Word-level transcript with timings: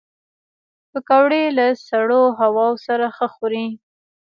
پکورې 0.91 1.43
له 1.57 1.67
سړو 1.87 2.23
هواوو 2.39 2.81
سره 2.87 3.05
ښه 3.15 3.27
خوري 3.33 3.67